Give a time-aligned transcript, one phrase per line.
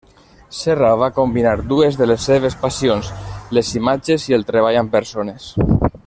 [0.59, 3.11] Serra va combinar dues de les seves passions:
[3.59, 5.53] les imatges i el treball amb persones.